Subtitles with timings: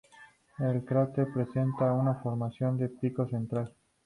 [0.57, 3.71] El cráter presenta una formación de pico central.